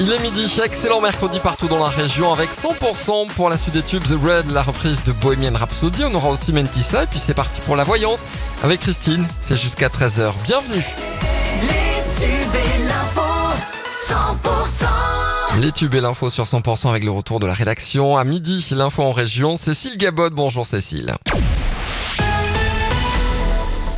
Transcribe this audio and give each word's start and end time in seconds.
Il 0.00 0.12
est 0.12 0.18
midi, 0.20 0.60
excellent 0.64 1.00
mercredi 1.00 1.38
partout 1.38 1.68
dans 1.68 1.78
la 1.78 1.88
région 1.88 2.32
avec 2.32 2.50
100% 2.50 3.28
pour 3.28 3.48
la 3.48 3.56
suite 3.56 3.74
des 3.74 3.82
tubes 3.82 4.02
The 4.02 4.16
Red, 4.20 4.50
la 4.50 4.62
reprise 4.62 5.02
de 5.04 5.12
Bohemian 5.12 5.56
Rhapsody. 5.56 6.04
On 6.04 6.14
aura 6.14 6.30
aussi 6.30 6.52
Mentissa 6.52 7.04
et 7.04 7.06
puis 7.06 7.20
c'est 7.20 7.34
parti 7.34 7.60
pour 7.60 7.76
la 7.76 7.84
voyance 7.84 8.20
avec 8.62 8.80
Christine. 8.80 9.26
C'est 9.40 9.56
jusqu'à 9.56 9.88
13h. 9.88 10.32
Bienvenue. 10.44 10.84
Les 11.62 12.02
tubes 12.18 12.54
et 12.54 12.78
l'info, 12.84 13.22
100%. 14.08 15.60
Les 15.60 15.70
tubes 15.70 15.94
et 15.94 16.00
l'info 16.00 16.28
sur 16.28 16.44
100% 16.44 16.88
avec 16.88 17.04
le 17.04 17.12
retour 17.12 17.38
de 17.38 17.46
la 17.46 17.54
rédaction. 17.54 18.16
À 18.16 18.24
midi, 18.24 18.66
l'info 18.72 19.02
en 19.02 19.12
région. 19.12 19.54
Cécile 19.54 19.96
Gabot, 19.96 20.30
bonjour 20.30 20.66
Cécile. 20.66 21.14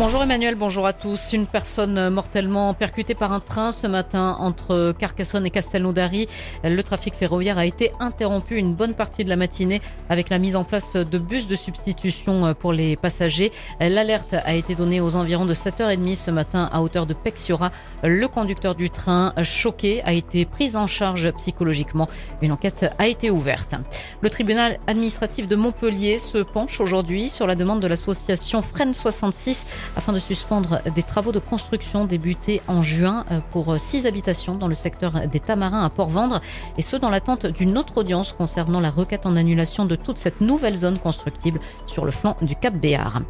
Bonjour 0.00 0.22
Emmanuel, 0.22 0.54
bonjour 0.54 0.86
à 0.86 0.94
tous. 0.94 1.34
Une 1.34 1.46
personne 1.46 2.08
mortellement 2.08 2.72
percutée 2.72 3.14
par 3.14 3.34
un 3.34 3.40
train 3.40 3.70
ce 3.70 3.86
matin 3.86 4.34
entre 4.40 4.94
Carcassonne 4.98 5.44
et 5.44 5.50
Castelnaudary. 5.50 6.26
Le 6.64 6.82
trafic 6.82 7.14
ferroviaire 7.14 7.58
a 7.58 7.66
été 7.66 7.92
interrompu 8.00 8.56
une 8.56 8.74
bonne 8.74 8.94
partie 8.94 9.24
de 9.24 9.28
la 9.28 9.36
matinée 9.36 9.82
avec 10.08 10.30
la 10.30 10.38
mise 10.38 10.56
en 10.56 10.64
place 10.64 10.96
de 10.96 11.18
bus 11.18 11.48
de 11.48 11.54
substitution 11.54 12.54
pour 12.54 12.72
les 12.72 12.96
passagers. 12.96 13.52
L'alerte 13.78 14.32
a 14.32 14.54
été 14.54 14.74
donnée 14.74 15.02
aux 15.02 15.16
environs 15.16 15.44
de 15.44 15.52
7h30 15.52 16.14
ce 16.14 16.30
matin 16.30 16.70
à 16.72 16.80
hauteur 16.80 17.04
de 17.04 17.12
Pexiora. 17.12 17.70
Le 18.02 18.26
conducteur 18.26 18.74
du 18.74 18.88
train, 18.88 19.34
choqué, 19.42 20.02
a 20.04 20.14
été 20.14 20.46
pris 20.46 20.76
en 20.76 20.86
charge 20.86 21.30
psychologiquement. 21.32 22.08
Une 22.40 22.52
enquête 22.52 22.90
a 22.98 23.06
été 23.06 23.30
ouverte. 23.30 23.74
Le 24.22 24.30
tribunal 24.30 24.80
administratif 24.86 25.46
de 25.46 25.56
Montpellier 25.56 26.16
se 26.16 26.38
penche 26.38 26.80
aujourd'hui 26.80 27.28
sur 27.28 27.46
la 27.46 27.54
demande 27.54 27.80
de 27.80 27.86
l'association 27.86 28.62
Fresne 28.62 28.94
66 28.94 29.66
afin 29.96 30.12
de 30.12 30.18
suspendre 30.18 30.80
des 30.94 31.02
travaux 31.02 31.32
de 31.32 31.38
construction 31.38 32.04
débutés 32.04 32.62
en 32.68 32.82
juin 32.82 33.24
euh, 33.30 33.40
pour 33.52 33.78
six 33.78 34.06
habitations 34.06 34.54
dans 34.54 34.68
le 34.68 34.74
secteur 34.74 35.26
des 35.26 35.40
Tamarins 35.40 35.84
à 35.84 35.90
Port-Vendre 35.90 36.40
et 36.78 36.82
ce 36.82 36.96
dans 36.96 37.10
l'attente 37.10 37.46
d'une 37.46 37.76
autre 37.78 37.98
audience 37.98 38.32
concernant 38.32 38.80
la 38.80 38.90
requête 38.90 39.26
en 39.26 39.36
annulation 39.36 39.84
de 39.84 39.96
toute 39.96 40.18
cette 40.18 40.40
nouvelle 40.40 40.76
zone 40.76 40.98
constructible 40.98 41.60
sur 41.86 42.04
le 42.04 42.10
flanc 42.10 42.36
du 42.42 42.56
Cap 42.56 42.74
Béar. 42.74 43.22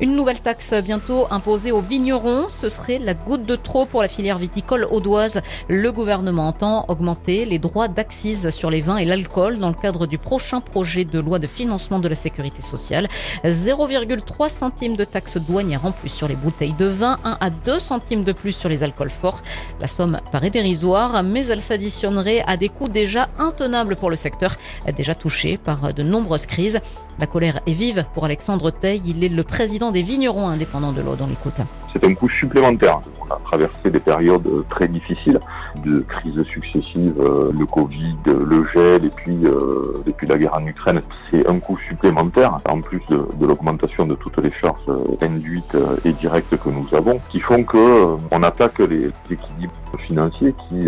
Une 0.00 0.16
nouvelle 0.16 0.40
taxe 0.40 0.74
bientôt 0.82 1.26
imposée 1.30 1.72
aux 1.72 1.80
vignerons, 1.80 2.48
ce 2.48 2.68
serait 2.68 2.98
la 2.98 3.14
goutte 3.14 3.44
de 3.44 3.56
trop 3.56 3.84
pour 3.84 4.02
la 4.02 4.08
filière 4.08 4.38
viticole 4.38 4.86
audoise. 4.90 5.40
Le 5.68 5.92
gouvernement 5.92 6.48
entend 6.48 6.84
augmenter 6.88 7.44
les 7.44 7.58
droits 7.58 7.88
d'accise 7.88 8.50
sur 8.50 8.70
les 8.70 8.80
vins 8.80 8.96
et 8.96 9.04
l'alcool 9.04 9.58
dans 9.58 9.68
le 9.68 9.74
cadre 9.74 10.06
du 10.06 10.18
prochain 10.18 10.60
projet 10.60 11.04
de 11.04 11.18
loi 11.18 11.38
de 11.38 11.46
financement 11.46 11.98
de 11.98 12.08
la 12.08 12.14
sécurité 12.14 12.62
sociale. 12.62 13.08
0,3 13.44 14.48
centimes 14.48 14.96
de 14.96 15.04
taxes 15.04 15.38
douanières 15.38 15.84
en 15.84 15.92
plus 15.92 16.07
sur 16.08 16.28
les 16.28 16.36
bouteilles 16.36 16.72
de 16.72 16.86
vin, 16.86 17.18
1 17.24 17.38
à 17.40 17.50
2 17.50 17.78
centimes 17.78 18.24
de 18.24 18.32
plus 18.32 18.52
sur 18.52 18.68
les 18.68 18.82
alcools 18.82 19.10
forts. 19.10 19.42
La 19.80 19.86
somme 19.86 20.20
paraît 20.32 20.50
dérisoire, 20.50 21.22
mais 21.22 21.46
elle 21.46 21.62
s'additionnerait 21.62 22.42
à 22.46 22.56
des 22.56 22.68
coûts 22.68 22.88
déjà 22.88 23.28
intenables 23.38 23.96
pour 23.96 24.10
le 24.10 24.16
secteur, 24.16 24.56
déjà 24.96 25.14
touché 25.14 25.56
par 25.56 25.94
de 25.94 26.02
nombreuses 26.02 26.46
crises. 26.46 26.80
La 27.18 27.26
colère 27.26 27.60
est 27.66 27.72
vive 27.72 28.04
pour 28.14 28.24
Alexandre 28.24 28.70
Teil, 28.70 29.02
il 29.06 29.22
est 29.24 29.28
le 29.28 29.42
président 29.42 29.90
des 29.90 30.02
vignerons 30.02 30.48
indépendants 30.48 30.92
de 30.92 31.00
l'eau 31.00 31.16
dans 31.16 31.26
l'écoute. 31.26 31.60
C'est 31.92 32.04
un 32.04 32.14
coût 32.14 32.28
supplémentaire. 32.28 33.00
On 33.20 33.34
a 33.34 33.38
traversé 33.44 33.90
des 33.90 34.00
périodes 34.00 34.46
très 34.68 34.88
difficiles, 34.88 35.40
de 35.84 36.00
crises 36.00 36.42
successives, 36.44 37.14
euh, 37.20 37.50
le 37.58 37.66
Covid, 37.66 38.16
le 38.26 38.64
gel 38.74 39.04
et 39.04 39.10
puis, 39.10 39.38
euh, 39.44 40.02
depuis 40.04 40.26
la 40.26 40.36
guerre 40.36 40.54
en 40.54 40.66
Ukraine. 40.66 41.00
C'est 41.30 41.48
un 41.48 41.58
coût 41.58 41.78
supplémentaire, 41.88 42.58
en 42.68 42.80
plus 42.80 43.00
de, 43.08 43.24
l'augmentation 43.40 44.06
de 44.06 44.14
toutes 44.14 44.38
les 44.38 44.50
charges 44.50 44.78
euh, 44.88 44.98
induites 45.22 45.76
et 46.04 46.12
directes 46.12 46.56
que 46.56 46.68
nous 46.68 46.86
avons, 46.94 47.20
qui 47.30 47.40
font 47.40 47.62
que 47.64 48.16
on 48.30 48.42
attaque 48.42 48.78
les 48.80 49.10
équilibres 49.30 49.72
financiers 50.06 50.54
qui 50.68 50.86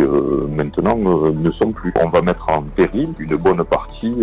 maintenant 0.56 0.96
ne 0.96 1.50
sont 1.52 1.72
plus. 1.72 1.92
On 2.02 2.08
va 2.08 2.22
mettre 2.22 2.46
en 2.50 2.62
péril 2.62 3.12
une 3.18 3.36
bonne 3.36 3.64
partie 3.64 4.14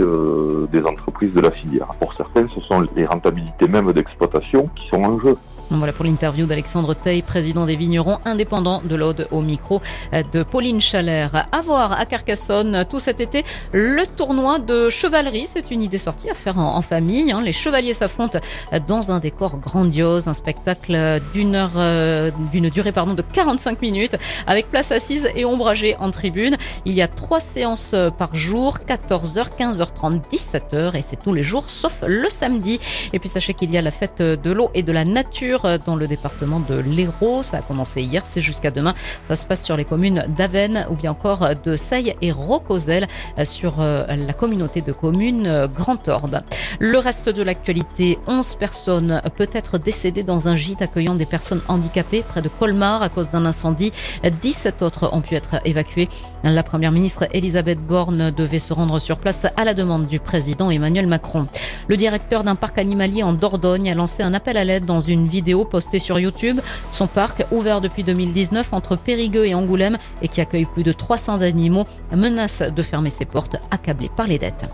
des 0.71 0.81
entreprises 0.83 1.33
de 1.33 1.41
la 1.41 1.51
filière. 1.51 1.87
Pour 1.99 2.13
certains, 2.13 2.47
ce 2.53 2.61
sont 2.61 2.83
les 2.95 3.05
rentabilités 3.05 3.67
même 3.67 3.91
d'exploitation 3.93 4.69
qui 4.75 4.87
sont 4.87 5.03
en 5.03 5.19
jeu. 5.19 5.35
Voilà 5.69 5.91
pour 5.91 6.05
l'interview 6.05 6.45
d'Alexandre 6.45 6.93
Teil, 6.93 7.21
président 7.21 7.65
des 7.65 7.75
vignerons 7.75 8.19
indépendants 8.23 8.81
de 8.85 8.95
l'Aude 8.95 9.27
au 9.31 9.41
micro 9.41 9.81
de 10.13 10.43
Pauline 10.43 10.79
Chalère. 10.79 11.45
À 11.51 11.61
voir 11.61 11.91
à 11.91 12.05
Carcassonne 12.05 12.85
tout 12.89 12.99
cet 12.99 13.19
été 13.19 13.43
le 13.73 14.05
tournoi 14.05 14.59
de 14.59 14.89
chevalerie. 14.89 15.45
C'est 15.51 15.69
une 15.69 15.81
idée 15.81 15.97
sortie 15.97 16.29
à 16.29 16.33
faire 16.33 16.57
en, 16.57 16.81
famille. 16.81 17.33
Hein. 17.33 17.41
Les 17.41 17.51
chevaliers 17.51 17.93
s'affrontent 17.93 18.39
dans 18.87 19.11
un 19.11 19.19
décor 19.19 19.57
grandiose, 19.57 20.29
un 20.29 20.33
spectacle 20.33 21.19
d'une 21.33 21.55
heure, 21.55 21.71
euh, 21.75 22.31
d'une 22.53 22.69
durée 22.69 22.93
pardon 22.93 23.13
de 23.13 23.21
45 23.21 23.81
minutes 23.81 24.15
avec 24.47 24.71
place 24.71 24.93
assise 24.93 25.29
et 25.35 25.43
ombragée 25.43 25.97
en 25.97 26.11
tribune. 26.11 26.55
Il 26.85 26.93
y 26.93 27.01
a 27.01 27.09
trois 27.09 27.41
séances 27.41 27.93
par 28.17 28.33
jour, 28.37 28.77
14h, 28.87 29.47
15h30, 29.59 30.21
17h 30.31 30.95
et 30.95 31.01
c'est 31.01 31.21
tous 31.21 31.33
les 31.33 31.43
jours 31.43 31.69
sauf 31.69 32.03
le 32.07 32.29
samedi. 32.29 32.79
Et 33.11 33.19
puis 33.19 33.27
sachez 33.27 33.53
qu'il 33.53 33.69
y 33.71 33.77
a 33.77 33.81
la 33.81 33.91
fête 33.91 34.21
de 34.21 34.51
l'eau 34.51 34.71
et 34.73 34.81
de 34.81 34.93
la 34.93 35.03
nature 35.03 35.56
dans 35.85 35.95
le 35.95 36.07
département 36.07 36.59
de 36.59 36.75
l'Hérault. 36.75 37.43
Ça 37.43 37.57
a 37.57 37.61
commencé 37.61 38.01
hier, 38.01 38.23
c'est 38.25 38.41
jusqu'à 38.41 38.71
demain. 38.71 38.93
Ça 39.27 39.35
se 39.35 39.45
passe 39.45 39.63
sur 39.63 39.77
les 39.77 39.85
communes 39.85 40.25
d'Aven 40.37 40.85
ou 40.89 40.95
bien 40.95 41.11
encore 41.11 41.49
de 41.63 41.75
Seille 41.75 42.15
et 42.21 42.31
Rocosel 42.31 43.07
sur 43.43 43.75
euh, 43.79 44.05
la 44.07 44.33
communauté 44.33 44.81
de 44.81 44.91
communes 44.91 45.47
euh, 45.47 45.67
Grand 45.67 46.07
Orbe. 46.07 46.41
Le 46.79 46.97
reste 46.97 47.29
de 47.29 47.43
l'actualité, 47.43 48.19
11 48.27 48.55
personnes 48.55 49.21
peut-être 49.35 49.77
décédées 49.77 50.23
dans 50.23 50.47
un 50.47 50.55
gîte 50.55 50.81
accueillant 50.81 51.15
des 51.15 51.25
personnes 51.25 51.61
handicapées 51.67 52.23
près 52.27 52.41
de 52.41 52.49
Colmar 52.49 53.01
à 53.01 53.09
cause 53.09 53.29
d'un 53.29 53.45
incendie. 53.45 53.91
17 54.23 54.81
autres 54.81 55.09
ont 55.13 55.21
pu 55.21 55.35
être 55.35 55.59
évacuées. 55.65 56.09
La 56.43 56.63
première 56.63 56.91
ministre 56.91 57.27
Elisabeth 57.33 57.79
Borne 57.79 58.31
devait 58.31 58.59
se 58.59 58.73
rendre 58.73 58.99
sur 58.99 59.17
place 59.17 59.45
à 59.55 59.63
la 59.63 59.73
demande 59.73 60.07
du 60.07 60.19
président 60.19 60.69
Emmanuel 60.69 61.07
Macron. 61.07 61.47
Le 61.87 61.97
directeur 61.97 62.43
d'un 62.43 62.55
parc 62.55 62.77
animalier 62.77 63.23
en 63.23 63.33
Dordogne 63.33 63.89
a 63.89 63.95
lancé 63.95 64.23
un 64.23 64.33
appel 64.33 64.57
à 64.57 64.63
l'aide 64.63 64.85
dans 64.85 64.99
une 64.99 65.27
vidéo 65.27 65.46
posté 65.65 65.99
sur 65.99 66.19
YouTube. 66.19 66.59
Son 66.91 67.07
parc, 67.07 67.45
ouvert 67.51 67.81
depuis 67.81 68.03
2019 68.03 68.73
entre 68.73 68.95
Périgueux 68.95 69.45
et 69.45 69.55
Angoulême 69.55 69.97
et 70.21 70.27
qui 70.27 70.41
accueille 70.41 70.65
plus 70.65 70.83
de 70.83 70.91
300 70.91 71.41
animaux, 71.41 71.85
menace 72.15 72.61
de 72.61 72.81
fermer 72.81 73.09
ses 73.09 73.25
portes 73.25 73.57
accablé 73.71 74.09
par 74.15 74.27
les 74.27 74.39
dettes. 74.39 74.65